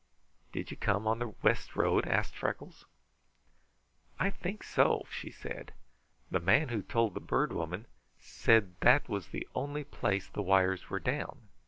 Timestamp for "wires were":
10.41-10.99